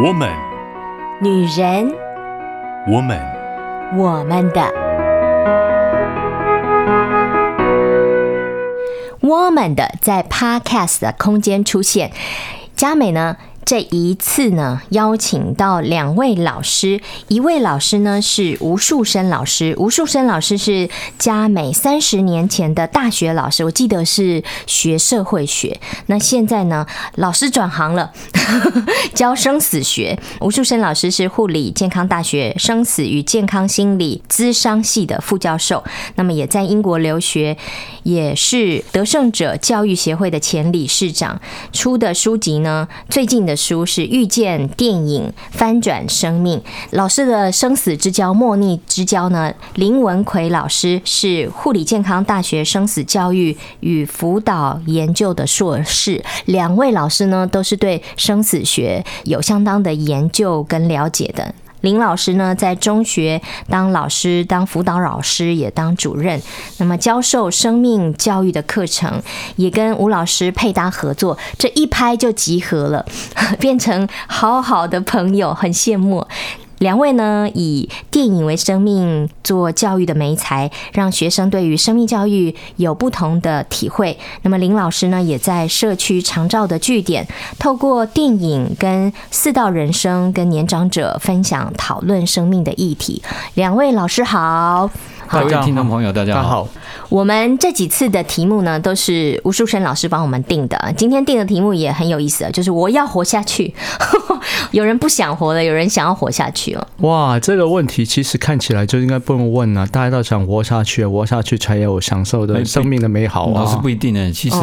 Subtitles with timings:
[0.00, 0.30] 我们，
[1.20, 1.92] 女人，
[2.86, 3.20] 我们，
[3.96, 4.62] 我们的，
[9.20, 12.12] 我们的在 Podcast 的空间出现，
[12.76, 13.36] 佳美呢？
[13.68, 20.88] 这一次呢，邀请到两位老师，一位老师呢是吴树生老师，吴树生老师是
[21.18, 25.78] 佳美三十年前的大学老师，我记得是学社会学。
[26.06, 28.10] 那现在呢，老师转行了，
[29.12, 30.18] 教生死学。
[30.40, 37.58] 吴树生老师是护理健康大学生死与健康心理咨商系的副教授，那么也在英国留学，
[38.04, 41.38] 也是得胜者教育协会的前理事长。
[41.70, 43.57] 出的书籍呢，最近的。
[43.58, 46.62] 书是遇见电影翻转生命，
[46.92, 49.52] 老师的生死之交莫逆之交呢？
[49.74, 61.52] 林文奎老师是护理健康大学生死教育与辅导研究的硕士，两位老师呢都是对生死学有相当的研究跟了解的。
[61.80, 66.40] 林老师呢，在中学当老师、当辅导老师，也当主任。
[66.78, 69.22] 那么教授生命教育的课程，
[69.56, 73.06] 也跟吴老师配搭合作，这一拍就集合了，
[73.60, 76.26] 变成好好的朋友，很羡慕。
[76.78, 84.18] 两位呢，以电影为生命做教育的媒材，让学生对于生命教育有不同的体会。
[84.42, 87.26] 那么林老师呢，也在社区常照的据点，
[87.58, 93.22] 透过电影跟四道人生，跟年长者分享讨论生命的议题。
[93.54, 94.90] 两位老师好。
[95.30, 96.66] 各位听众朋友，大家好。
[97.10, 100.92] 我们这几次的题目呢，都是吴树生老师帮我们定的。
[100.96, 103.74] 今天定的题目也很有意思，就是我要活下去。
[104.72, 106.86] 有人不想活了，有人想要活下去哦。
[106.98, 113.66] 哇，这个问题其实看起来就应该不用问了，大家都想活下去，活下去才有享受的生命的美好啊。
[113.66, 114.56] 是不一定呢，其实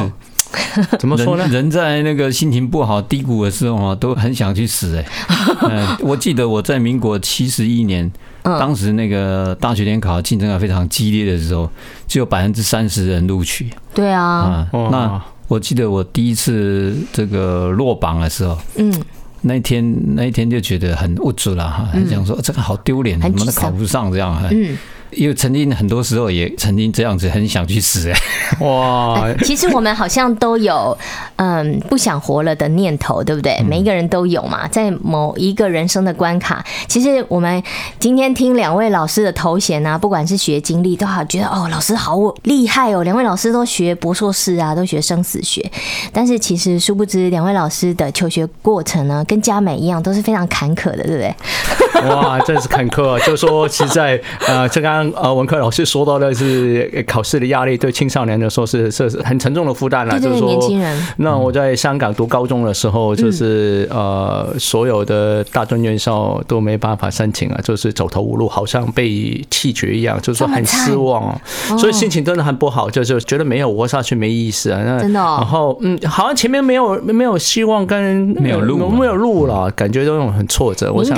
[1.00, 1.48] 怎么说呢？
[1.48, 4.96] 人在那个心情不好、低谷的时候啊，都很想去死。
[4.98, 5.06] 哎，
[5.70, 8.12] 嗯，我记得我在民国七十一年。
[8.44, 11.68] 当时那个大学联考竞争啊非常激烈的时候，
[12.08, 13.72] 只有百分之三十人录取。
[13.92, 18.94] 对啊，那我记得我第一次这个落榜的时候，嗯，
[19.42, 24.40] 那一天那一天就觉得很无助了哈，很想说这个好丢脸，怎么都考不上这样。
[24.52, 24.78] 嗯。
[25.16, 28.20] 因为曾经很多时候也曾经这样子很想去死 哎，
[28.60, 29.28] 哇！
[29.44, 30.98] 其实我们好像都有
[31.38, 33.62] 嗯不想活了的念头，对不对？
[33.64, 36.64] 每一个人都有嘛，在某一个人生的关卡。
[36.88, 37.62] 其实我们
[38.00, 43.04] 今天听两位老师的头衔啊，不管是学经历，都好觉得哦，老师好厉害哦。
[43.04, 45.70] 两位老师都学博硕士啊，都学生死学。
[46.12, 51.36] 但是其实殊不知，两位老师的求学过程呢，跟佳美一样，都是非常坎坷的，对不对？
[52.10, 53.20] 哇，真是坎坷啊！
[53.26, 55.05] 就说，其实在呃，这刚。
[55.16, 60.20] 呃，文科老师说到的是考试的压力，对青少年来说是是很沉重的负担了。
[60.20, 60.60] 就是说，
[61.18, 71.40] 那我在香港读高中的时候，就是呃，所有的大专院校都没办法申请啊，就是走投无路，好像被弃绝一样，就是说很失望，
[71.78, 74.82] 所以心情真的很不好，就是觉得没有活下去没意思啊。
[74.86, 75.20] 那真的。
[75.20, 80.92] 然后嗯，好像前面没有没有希望跟没有路没有路了，感觉都很挫折。
[80.92, 81.16] 我想。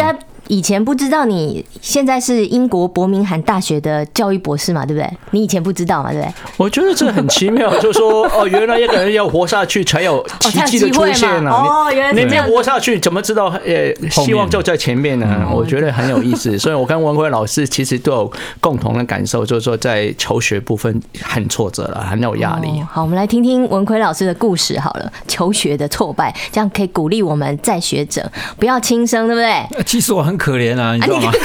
[0.48, 5.10] 以前不知道你现在是英国伯明翰大学的教育博士嘛，对不对？
[5.32, 6.34] 你以前不知道嘛，对不对？
[6.58, 11.52] 我觉得这很奇妙，就是说哦， 原来一个人要活下去才有奇迹的出现啊！
[11.52, 13.48] 哦，原来你没活下去，怎么知道？
[13.66, 15.28] 呃，希望就在前面呢。
[15.54, 18.32] 我觉得很有意思，所以我跟文辉老师其实都有
[18.62, 22.82] 共同的感受，就是说在求学部分很挫折了，很有压力。
[22.90, 29.84] 好，我们来听听文辉老师的故事好了，求学的挫败，这样可以鼓励我们在学者不要轻生，对不对？
[29.84, 30.37] 其实我很。
[30.38, 31.32] 可怜啊，你知道吗？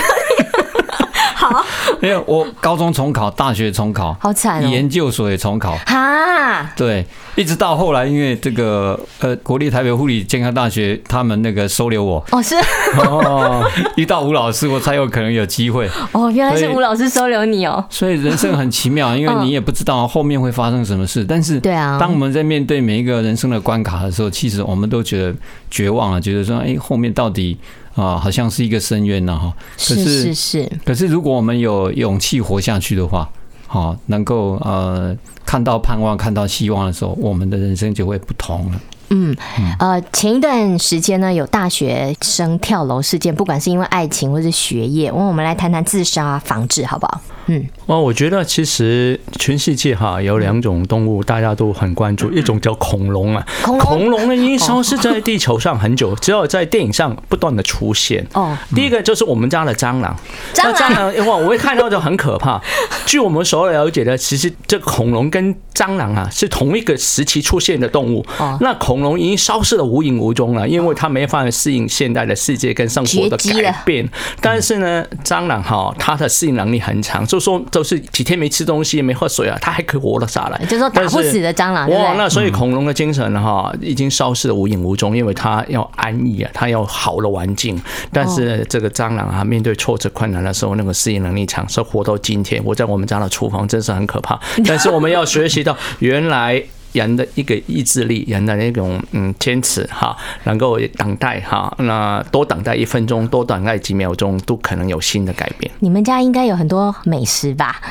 [1.34, 1.64] 好，
[2.00, 7.04] 没有，我高中重考，大学重考，好惨哦，研究所也重考哈，对，
[7.34, 12.54] 一直到后来，因为这个呃，国立台北护理健康大学他们那个收留我，哦是，
[12.96, 15.90] 哦，遇到吴老师，我才有可能有机会。
[16.12, 17.84] 哦，原来是吴老师收留你哦。
[17.90, 21.24] 所以人生很奇妙，因为你也不知道后面会发生什么事。
[21.24, 25.34] 但是，对啊，当我们在面对每一个人生的关卡的时候，其实我们都觉得
[25.68, 27.58] 绝望了，觉得说，哎，后面到底。
[27.94, 29.52] 啊，好像是一个深渊呐，哈。
[29.76, 30.72] 是是是。
[30.84, 33.28] 可是如果我们有勇气活下去的话，
[33.66, 38.80] 好，能够呃看到盼望、看到希望的时候，我们的人生就会不同了。
[39.14, 39.36] 嗯，
[39.78, 47.20] 呃，前一段时间呢，有大学生跳楼事件，不管是因为爱情或是学业，我们来谈谈自杀防治，好不好？
[47.46, 54.28] 嗯，哦，我觉得其实全世界哈有两种动物大家都很关注，一种叫恐龙啊，恐龙？
[54.28, 58.24] 呢已经消失在地球上很久，只有在电影上不断的出现。
[58.34, 60.16] 哦，第一个就是我们家的蟑螂，
[60.54, 61.26] 蟑螂？
[61.26, 62.62] 哇，我会看到就很可怕。
[63.04, 68.24] 据我们所了解的，其实这个恐龙跟蟑螂啊是同一个时期出现的动物。
[68.38, 74.08] 哦，那恐龙已经消失的无影无踪了，因为它没办法适应现代的世界跟生活的改变。
[74.40, 77.26] 但是呢，蟑螂哈，它的适应能力很强。
[77.26, 80.58] 就说都是几天没吃东西、没喝水啊，它还可以活了下来。
[80.64, 81.90] 就是说打不死的蟑螂。
[81.90, 87.80] 哇，那所以恐龙的精神哈已经消失的无影无踪，因为它要安逸啊，它要好的环境。
[88.12, 92.62] 但是这个蟑螂啊，面对挫折困难的时候，那个适应能力强，所以活到今天。
[92.64, 94.38] 我在我们家的厨房真是很可怕。
[94.66, 96.62] 但是我们要学习到原来。
[96.92, 105.70] 人的一个意志力，人的那种嗯坚持哈，能够等待哈，那多等待一分钟，多等待几秒钟，都可能有新的改变。
[105.80, 107.80] 你们家应该有很多美食吧？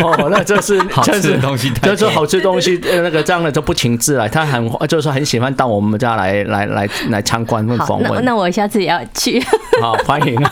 [0.00, 2.80] 哦，那这是 好吃的东西，就是好吃东西。
[2.82, 8.12] 那个这样的就不请自来，他很就是很喜欢到我们家来来来来参观问访问。
[8.14, 9.42] 那那我下次也要去。
[9.82, 10.42] 好，欢迎。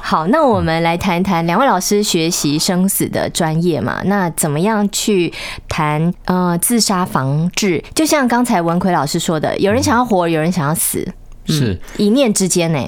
[0.00, 4.00] 好，那我们来谈谈两位老师学习生死的专业嘛？
[4.04, 5.32] 那怎么样去
[5.74, 6.14] 谈？
[6.26, 11.04] 呃，自杀防治，就像刚才文奎老师说的，有人想要活，有人想要死，
[11.48, 12.78] 嗯、是一念之间呢。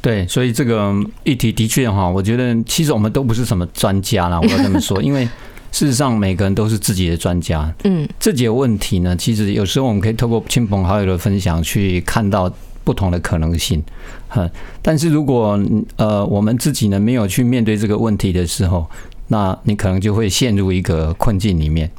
[0.00, 0.94] 对，所以这个
[1.24, 5.24] 议题的确哈，我觉得其实我们都不是什么专家啦，我要这么说， 因为
[5.72, 7.68] 事实上每个人都是自己的专家。
[7.82, 12.48] 嗯，自己的问题呢，其实有时候我们可以透过亲朋好友的分享去看到
[12.84, 13.82] 不同的可能性。
[14.28, 14.48] 哈，
[14.80, 15.58] 但是如果
[15.96, 18.88] 呃我们自己呢没有去面对这个问题的时候，
[19.28, 21.90] 那你可能就会陷入一个困境里面。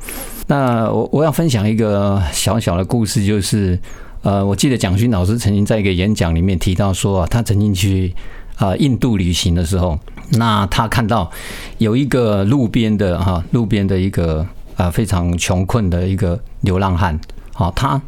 [0.47, 3.77] 那我我要分享一个小小的故事，就是
[4.21, 8.13] 呃，我记得蒋勋老师曾经在一个演讲里面提到说啊，他曾经去
[8.55, 9.99] 啊印度旅行的时候，
[10.31, 11.29] 那他看到
[11.77, 14.45] 有一个路边的哈路边的一个
[14.77, 17.19] 啊非常穷困的一个流浪汉，
[17.53, 18.01] 好，他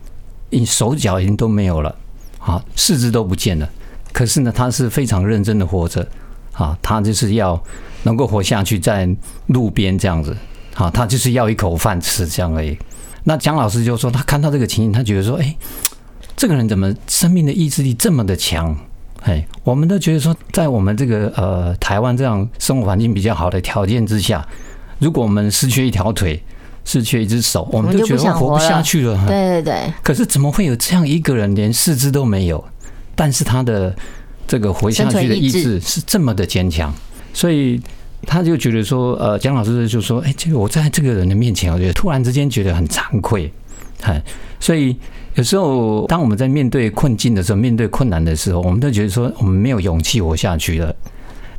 [0.66, 1.94] 手脚已经都没有了，
[2.38, 3.70] 好，四肢都不见了，
[4.14, 6.08] 可是呢，他是非常认真的活着，
[6.54, 7.62] 啊，他就是要
[8.04, 9.08] 能够活下去，在
[9.48, 10.36] 路边这样子。
[10.74, 12.78] 好，他就是要一口饭吃这样而已。
[13.26, 15.56] 那蒋老师就说，他看到这个情形，他觉得说，哎，
[16.38, 18.76] 这个人怎么生命的意志力这么的强？
[19.24, 24.48] 哎，我们都觉得说，在我们这个呃台湾这样生活环境比较好的条件之下，
[25.00, 26.42] 如果我们失去一条腿，
[26.86, 29.22] 失去一只手，我们都觉得活不下去了。
[29.28, 29.94] 对对对。
[30.02, 32.64] 可是怎么会有这样一个人，连四肢都没有，
[33.14, 33.94] 但是他的
[34.48, 36.94] 这个活下去的意志是这么的坚强？
[37.40, 37.80] 所以。
[38.28, 43.50] 他就觉得说，呃，蒋老师就说，哎，这个我在这个人的面前，我觉得突然之间觉得很惭愧，
[44.02, 44.22] 很，
[44.60, 44.94] 所以
[45.36, 50.94] 有时候当我们在面对困境的时候，面对困难的时候，我们都觉得说我们没有勇气活下去了。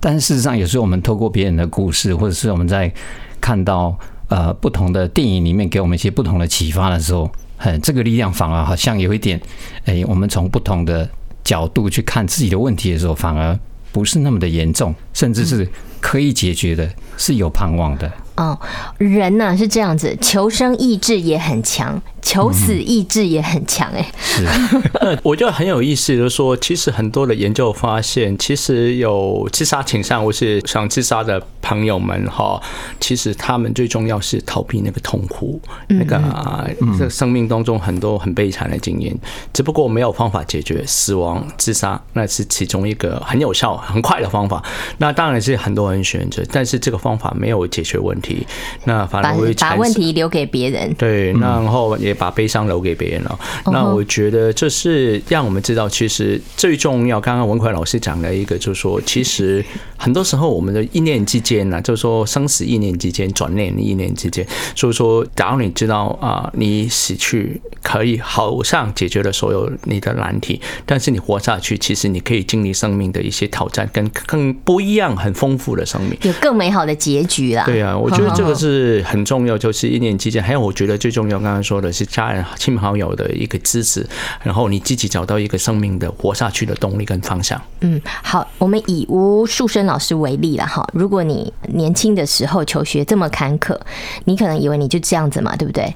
[0.00, 2.92] 但是事实上，有时候我们透过别人的故事，或者是我们在
[3.40, 3.98] 看到
[4.28, 9.40] 呃不同的电影里面给我们一些不同的启发的时候，很这个力量反而好像有一点，
[9.86, 11.08] 哎，我们从不同的
[11.42, 13.58] 角度去看自己的问题的时候，反而
[13.92, 15.68] 不是那么的严重，甚至是。
[16.02, 16.88] 可以解决的，
[17.18, 18.10] 是有盼望的。
[18.36, 18.58] 哦，
[18.96, 22.00] 人呢是这样子，求生意志也很强。
[22.22, 24.46] 求死意志也很强哎，是，
[25.22, 32.60] 我觉得很有意思，就是说，其实很多的研究发现，其实有自杀倾向或是想自杀的朋友们哈，
[33.00, 36.64] 其实他们最重要是逃避那个痛苦，那个啊
[36.98, 39.16] 这生命当中很多很悲惨的经验，
[39.52, 44.62] 只不过没有方法解决死亡自杀，那是其中一个很有效很快的方法。
[44.98, 48.46] 那当然是很多人选择，但是这个方法没有解决问题，
[48.84, 50.92] 那反而会把问题留给别人。
[50.94, 52.09] 对，然后也。
[52.14, 57.20] 把悲伤留给别人了，那我觉得这是让我们知道，其实最重要。
[57.20, 59.64] 刚刚文奎老师讲了一个，就是说，其实
[59.96, 64.46] 很多时候我们的一念之间呢，就是说生死一念之间，转念一念之间。
[64.74, 77.64] 所以说，假如你知道啊，你死去可以好像解决了所有你的难题，但是你活下去，其实你可以经历生命的一些挑战，跟更不一样、很丰富的生命，有更美好的结局啦。
[77.64, 80.42] 对啊，我觉得这个是很重要，就是一念之间。
[80.42, 81.99] 还有，我觉得最重要，刚刚说的是。
[82.00, 84.06] 是家人、亲朋好友的一个支持，
[84.42, 87.60] 然后你自己找到一个生命的活下去的动力跟方向。
[87.80, 90.86] 嗯，好，我们以吴树生老师为例了哈。
[90.94, 93.78] 如果你年轻的时候求学这么坎坷，
[94.24, 95.94] 你可能以为你就这样子嘛，对不对？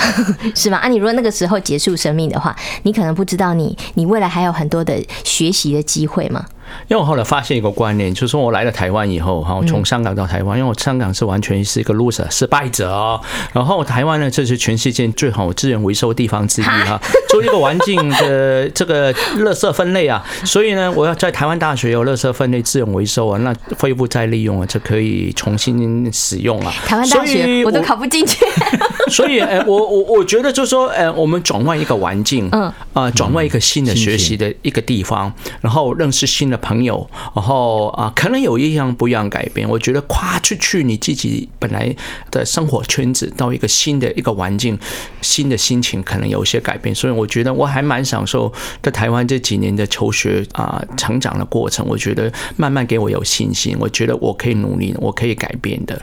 [0.54, 0.76] 是吗？
[0.76, 6.44] 啊，你如果那个时候结束生命的话，你可能不知道你你未来还有很多的学习的机会嘛。
[6.88, 13.20] 因为我后来发现一个观念，就是说我来了台湾以后，哈，从香港到台湾，因为我香港是完全是一个 loser 失败者哦。
[13.52, 20.24] 然后台湾呢，这是全世界最好资源回收的地方之一哈，做一个环境的这个垃圾分类啊。
[20.44, 26.70] 所以呢，我要在台湾大学有垃圾分类资源回收啊，那恢复再利用啊，就可以重新使用了。
[26.86, 28.44] 台湾大学我都考不进去。
[29.10, 39.68] 所以，呃，我我我觉得就是说，呃，我们转换一个环境，嗯，啊，转换一个新的学习的一个地方，然后认识新的朋友，然后啊，可能有一样不一样改变。
[39.68, 41.94] 我觉得跨出去你自己本来
[42.30, 44.78] 的生活圈子，到一个新的一个环境，
[45.20, 46.94] 新的心情可能有一些改变。
[46.94, 51.86] 所以我觉得我还蛮享受在台湾这几年的求学啊成长的过程。
[51.86, 56.00] 我觉得慢慢给我有信心，我觉得我可以努力，我可以改变的。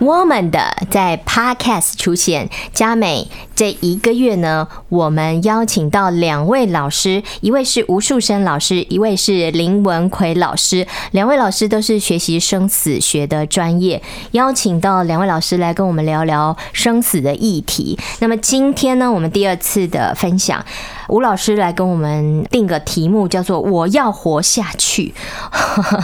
[0.00, 17.98] 我们的在 Podcast 出现，嘉美这一个月呢，我们邀请到两位老师，一位是吴树生老师，一位是林文奎老师，两位老师都是学习生死学的专业，邀请到两位老师来跟我们聊聊生死的议题。
[18.18, 20.64] 那么今天呢，我们第二次的分享。
[21.08, 25.12] 吴老师来跟我们定个题目，叫做“我要活下去”。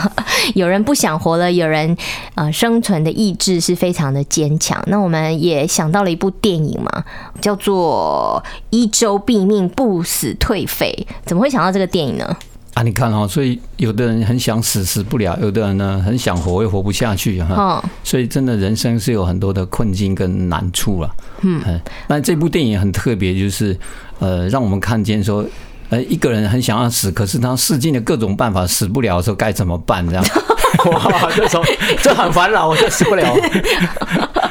[0.53, 1.97] 有人不想活了，有人
[2.35, 4.79] 呃生存的意志是非常的坚强。
[4.85, 7.03] 那我们也想到了一部电影嘛，
[7.41, 11.07] 叫做《一周毙命，不死退废》。
[11.25, 12.37] 怎么会想到这个电影呢？
[12.73, 17.83] 啊，你看哈，所以有的人很想死，死不了；有的人呢，很想活，又活不下去哈。
[18.01, 21.13] 所以真的人生是有很多的困境跟难处了。
[21.41, 21.61] 嗯，
[22.07, 23.77] 那这部电影很特别，就是
[24.19, 25.43] 呃，让我们看见说，
[25.89, 30.07] 呃，一个人很想要死，可是他试尽了各种办法，死不了的时候该怎么办？
[30.07, 30.23] 这样，
[30.91, 31.63] 哇，这种
[32.01, 33.35] 这很烦恼，我就死不了。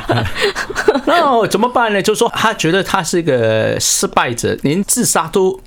[1.07, 2.01] 那怎么办呢？
[2.03, 5.61] 就是说，他觉得他是一个失败者，连自杀都。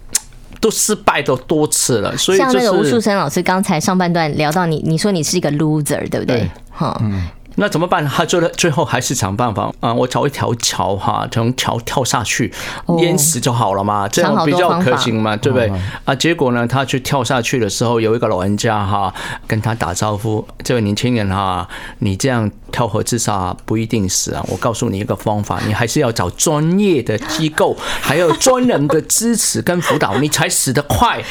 [0.61, 6.49] 都失败都多次了，所以像那个吴树生老师刚才上半段聊到你，你说你是一个 loser，对不对？
[6.71, 7.27] 哈，嗯。
[7.55, 8.03] 那怎么办？
[8.07, 9.93] 他最最后还是想办法啊！
[9.93, 12.51] 我找一条桥哈，从桥跳下去，
[12.99, 15.71] 淹死就好了嘛，这样比较可行嘛，对不对？
[16.05, 19.13] 啊，结果呢，他去跳下去的时候，有一个老人家哈，
[19.47, 21.67] 跟他打招呼：“这位年轻人哈，
[21.99, 24.43] 你这样跳河自杀不一定死啊！
[24.49, 31.23] 我告诉你一个方法，你还是要找专业的机构，还有专人的支持跟辅导，你才死得快。”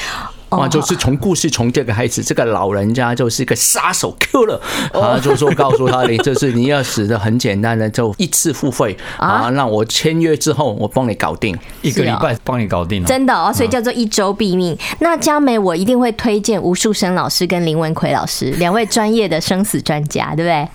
[0.60, 4.60] 啊，就是从故事从这个开始，这个老人家就是一个杀手 killer
[4.92, 14.76] 啊，就说告诉他，你就是你要死的很简单的，就一次付费啊，那我签约之后我帮你搞定，一个礼拜帮你搞定，真的哦，所以叫做一周毙命。
[15.00, 20.68] 那佳美，我一定会推荐吴树生老师跟林文奎老师两位专业的生死专家，对不对？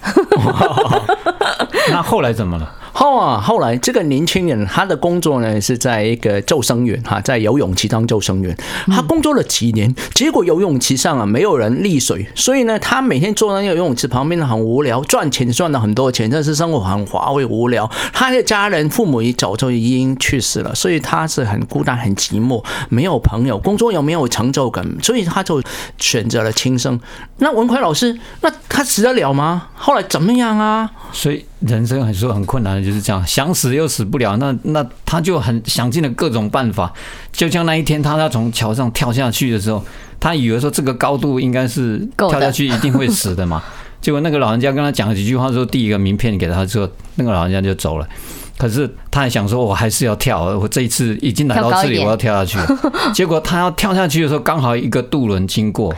[1.92, 2.74] 那后来怎么了？
[3.00, 8.58] 后啊，后来这个年轻人他的工作呢是在一个救生员哈，在游泳池当救生员。
[8.88, 17.88] 他工作了几年，结果游泳池上啊没有人溺水，所以呢，他每天坐在那个游泳池旁边很无聊，赚钱赚了很多钱，但是生活很乏味无聊。
[18.12, 25.62] 他的家人父母一早就已经去世了，所以他是很孤单很寂寞，没有朋友，工作又没有成就感，所以他就
[26.00, 27.00] 选择了轻生。
[27.38, 29.68] 那文奎老师，那他死得了吗？
[29.76, 30.90] 后来怎么样啊？
[31.12, 36.94] 所以人生很说很困难的就是这样，想死又死不了，那那他就很想尽了各种办法。
[37.32, 39.84] 就像那一天他要从桥上跳下去的时候，
[40.20, 43.62] 他以为说这个高度应该是跳下去一定会死的嘛。
[44.00, 48.08] 结果那个老人家跟他讲了几句话之后，递一个名片给他之后，那个老人家就走了。
[48.56, 52.60] 可是他还想说，我还是要跳，我这一次已经来到这里，我要跳下去。
[53.14, 55.94] 结果他要跳下去的时候，刚好一个渡轮经过，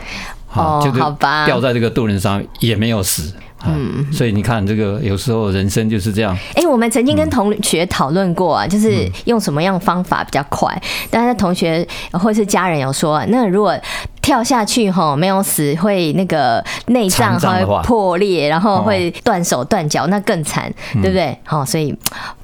[0.46, 0.90] 好，就
[1.46, 3.32] 掉在这个渡轮上，也没有死。
[3.66, 6.36] 嗯，所以你看，这个有时候人生就是这样。
[6.54, 10.70] 哎，我们曾经跟同学讨论过啊，就是用什么样方法比较快。
[11.10, 13.78] 但是同学或是家人有说，那如果
[14.22, 21.36] 跳下去哈没有死，会那个内脏会破裂，然后会断手断脚，那更惨，对不对？
[21.44, 21.96] 好，所以。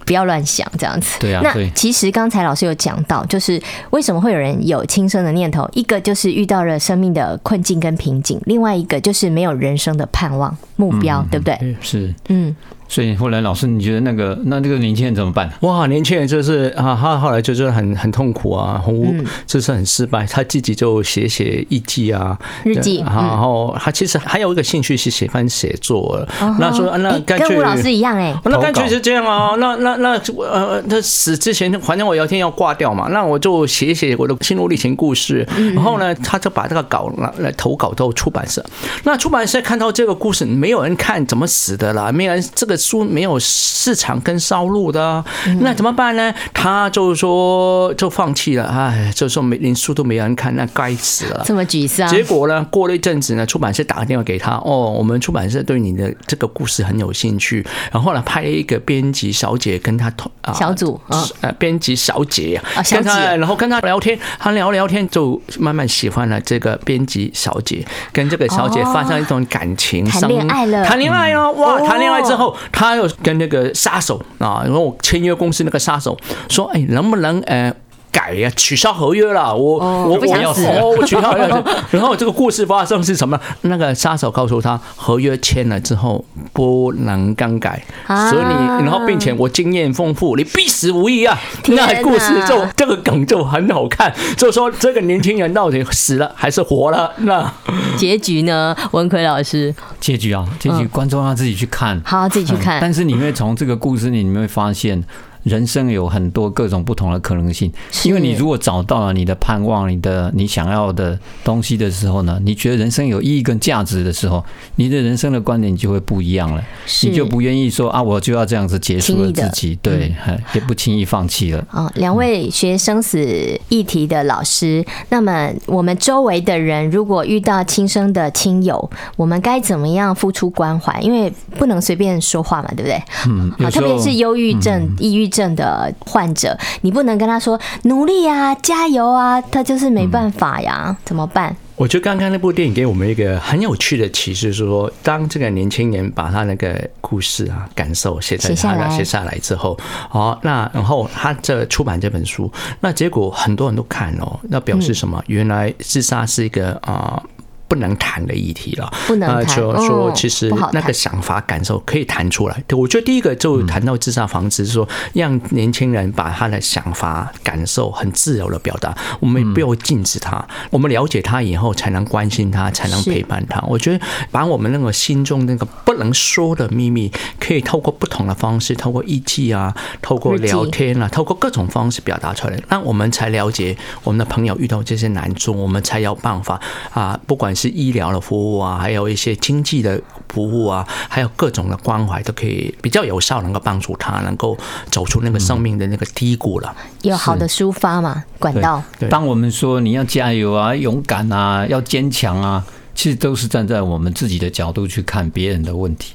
[0.06, 1.18] 不要乱想这样子。
[1.18, 1.40] 对啊。
[1.42, 5.68] 那其实刚才老师有讲到，就是为什么会有人有轻生的念头？
[5.72, 11.76] 一个就是遇到了生命的困境跟瓶颈，另外一个就是没有人生的盼望目标，对不对？
[11.80, 12.14] 是。
[12.28, 12.54] 嗯。
[12.88, 15.50] 所以后来老师，你觉得那个那这个年轻人怎么办？
[15.60, 19.12] 哇，年轻人就是啊，他后来就是很很痛苦啊，很无，
[19.46, 20.24] 就是很失败。
[20.26, 22.98] 他自己就写写日记啊，日记。
[22.98, 26.24] 然后他其实还有一个兴趣是喜欢写作。
[26.58, 29.56] 那说那干脆跟吴老师一样哎，那干脆是这样啊。
[29.58, 35.46] 那那那呃，他死之前，反正我有一天要挂掉嘛，那我就写写我的心路历程故事。
[35.74, 38.64] 然后呢，他就把这个稿来来投稿到出版社。
[39.02, 42.12] 那出版社看到这个故事没有人看，怎么死的啦？
[42.12, 42.75] 没有人这个。
[42.76, 45.24] 书没有市场跟销路的，
[45.60, 46.34] 那怎么办呢？
[46.52, 52.08] 他就说就放弃了，哎，就说没连书都没人看，那该死了，这么沮丧。
[52.08, 61.00] 结果呢，过了一阵子呢，出版社打个电话给他，哦，我们出版社对你的这个故事很有兴趣，然后呢，派了一个编辑小姐跟他同啊小组，
[61.40, 76.16] 呃，编辑小姐跟他，然后跟他聊天，他聊聊天就慢慢喜欢了这个编辑小姐，跟这个小姐发生一种感情，谈恋爱了，谈恋爱哦，哇，谈恋爱之后，他又跟那个杀手啊，然后签约公司那个杀手
[76.48, 77.74] 说，哎，能不能呃。
[78.16, 79.54] 改呀，取消合约了。
[79.54, 81.46] 我我不想死，我取消合约。
[81.92, 83.38] 然后这个故事发生是什么？
[83.60, 91.38] 那个杀手告诉他，合约签了之后不能更改，所以你然后并且我经验丰富，你必死无疑啊。
[91.66, 97.12] 那故事就这个梗就很好看，就说这个年轻人到底死了还是活了？
[97.18, 97.52] 那
[97.98, 98.74] 结局呢？
[98.92, 102.80] 文奎老师，结局啊，结局观众要自己去看，好，自己去看。
[102.80, 105.04] 但是你会从这个故事里，你会发现。
[105.46, 107.72] 人生有很多各种不同的可能性，
[108.02, 116.60] 因为你如果找到了你的盼望、你的你想要的东西的时候呢，你觉得人生有意义跟价值的时候，你的人生的观点就会不一样了，
[117.04, 120.12] 你就不愿意说啊，我就要这样子结束了自己，对，
[120.52, 121.64] 也不轻易放弃了。
[121.70, 131.00] 哦，两位学生死议题的老师，那么我们周围的人如果遇到亲生的亲友，我们该怎么样付出关怀？
[131.00, 133.00] 因为不能随便说话嘛，对不对？
[133.28, 135.56] 嗯，好，特别是忧郁症、抑郁症。
[135.56, 141.56] 的患者，你不能跟他说努力啊，加油啊，他就是没办法呀，怎么办？
[141.76, 149.78] 我觉得刚刚那部电影给我们一个很有趣的启示，是说，当这个年轻人把他那个故事啊、感受写在他的写下来之后，
[150.10, 155.22] 哦，那然后他这出版这本书，那结果很多人都看哦，那表示什么？
[155.28, 157.22] 原来自杀是一个啊。
[157.68, 159.56] 不能谈的议题了，不能谈。
[159.56, 162.62] 就说其实那个想法、感受可以谈出来。
[162.68, 168.96] 对，我觉得第一个就谈到自杀防治，是说让年轻人把他的想法、感受很自由的表达。
[169.18, 173.60] 我们不要禁止他，我们了解他以后，才能关心他，才能陪伴他。
[173.62, 186.60] 我觉得把我们那个心中那个不能说的秘密，可以透过不同的方式，透过日记啊，透过聊天啊，透过各种方式表达出来，那我们才了解我们的朋友遇到这些难处，我们才有办法
[186.92, 187.55] 啊，不管。
[187.56, 194.56] 是医疗的服务啊，还有一些经济的服务啊，还有各种的关怀，都可以比较有效，能够帮助他能够
[194.90, 196.76] 走出那个生命的那个低谷了。
[197.02, 198.22] 有好的抒发嘛？
[198.38, 198.82] 管道。
[199.08, 206.14] 当我们说你要加油啊、勇敢啊、要坚强啊，其实都是站在我们自己的角度去看别人的问题。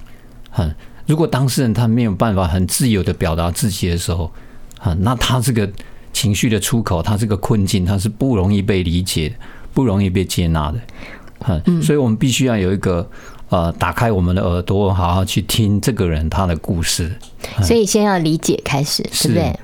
[0.52, 0.72] 哼，
[1.08, 4.32] 如果当事人他没有办法很自由的表达自己的时候，
[4.84, 5.70] 嗯，那他这个
[6.12, 9.36] 情绪的出口，他这个困境，他是不容易被理解的，
[9.74, 10.80] 不容易被接纳的。
[11.48, 13.08] 嗯，所以我们必须要有一个
[13.50, 17.12] 呃，打开我们的耳朵，好好去听这个人他的故事。
[17.62, 19.58] 所以先要理解开始，是不对？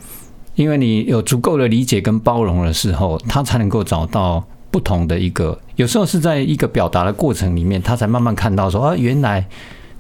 [0.56, 5.58] 因为你有足够的理解跟包容的时候，他才能够找到不同的一个。
[5.76, 9.46] 有时候是在一个表达的过程里面，他才慢慢看到说啊，原来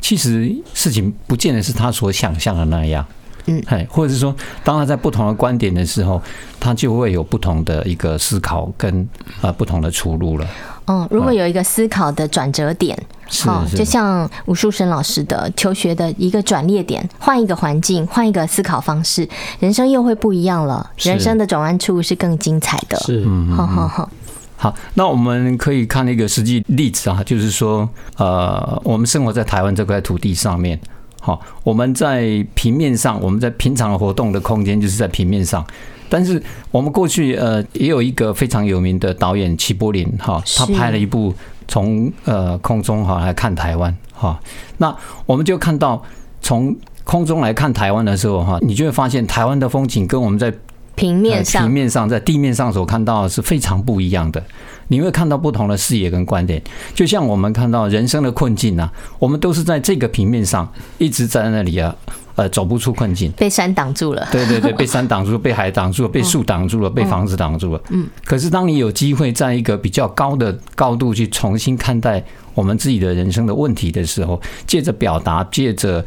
[0.02, 3.06] 其实事情不见得是他所想象的那样。
[3.46, 6.22] 嗯，或者是说，当他在不同的观点的时候，
[6.60, 9.08] 他就会有不同的一个思考跟
[9.42, 10.46] 呃不同的出路了。
[10.88, 12.98] 嗯，如果有一个思考的转折点，
[13.44, 19.28] 好，就像吴树生老师的求学的一个转捩点，换一个环境，换一个思考方式，
[19.60, 20.90] 人生又会不一样了。
[20.98, 22.98] 人生的转弯处是更精彩的。
[23.00, 24.10] 是，好好好。
[24.56, 30.80] 好，那我们可以看一个实际例子啊，就是说，呃，我们生活在台湾这块土地上面，
[31.20, 35.64] 好，我们在平面上，我们在平常活动的空间就是在平面上。
[36.10, 36.42] 但是
[36.72, 41.34] 我们过去呃也有一个非常有名的导演齐柏林哈，他拍了一部
[41.68, 44.40] 从呃空中哈来看台湾哈，
[44.78, 46.02] 那我们就看到
[46.42, 50.54] 从空中来看台湾的时候哈，你就会发现台湾的风景跟我们在
[50.98, 54.44] 平面上平面上在地面上所看到的是非常不一样的，
[54.90, 56.62] 你会看到不同的视野跟观点，
[56.94, 61.96] 就像我们看到人生的困境啊，我们都是在这个平面上一直在那里啊。
[62.38, 64.28] 呃，走不出困境，被山挡住了。
[64.32, 67.82] 对对对， 被山挡住，被海挡住了，被树挡住了，被房子挡住了。
[67.90, 68.08] 嗯。
[68.26, 76.06] 可是，当你有机会在一个比较高的高度去重新看待我们自己的人生的问题的时候，借着表达，借着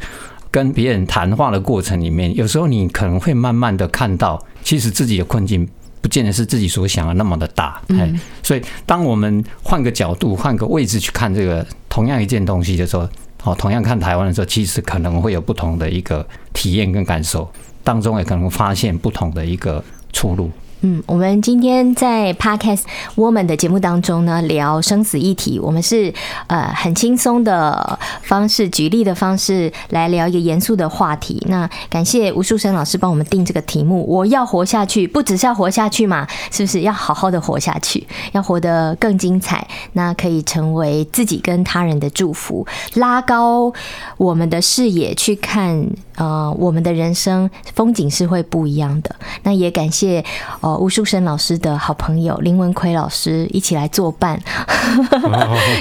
[0.49, 5.67] 跟别人谈话的过程里面，有时候你可能会慢慢的看到，其实自己的困境
[6.01, 7.81] 不见得是自己所想的那么的大。
[7.89, 8.11] 哎。
[8.43, 13.07] 所以，当我们换个角度、换个位置去看这个同样一件东西的时候。
[13.43, 17.51] 哦，同样看台湾的时候，其实可能会有不同的一个体验跟感受，
[17.83, 20.51] 当中也可能发现不同的一个出路。
[20.83, 22.81] 嗯，我们今天在 Podcast
[23.15, 26.11] Woman 的节目当中呢，聊生死议题，我们是
[26.47, 31.45] 呃很轻松的方式，举例的方式来聊一个严肃的话题。
[31.47, 39.67] 那感谢吴树生老师帮我们定这个题目，我要活下去，不只是要活下去嘛，是不是要好好的活下去，要活得更精彩？
[39.93, 42.65] 那可以成为自己跟他人的祝福，
[42.95, 43.71] 拉高
[44.17, 49.15] 我们的视野去看，呃，我们的人生风景是会不一样的。
[49.43, 50.25] 那也感谢
[50.61, 50.70] 哦。
[50.77, 54.39] 吴树生老师的好朋友林文奎老师一起来作伴，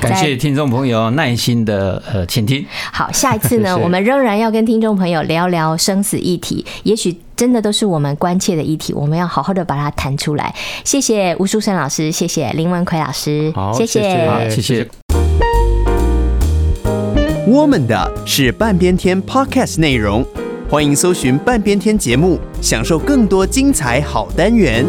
[0.01, 2.65] 感谢听众朋友耐心的呃倾听。
[2.93, 10.55] 好，下一次呢， 我们仍然要跟听众朋友聊聊生死议题，也许真的都是我们关切的议题，我们要好好的把它谈出来。
[10.85, 14.89] 谢谢吴树生老师，谢谢林文奎老师，谢谢，谢谢。
[17.47, 20.25] 我们的是半边天 Podcast 内容。
[20.71, 24.87] 欢迎搜寻半边天节目，享受更多精彩好单元。